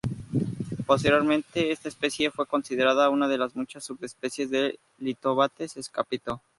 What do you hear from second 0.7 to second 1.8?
Posteriormente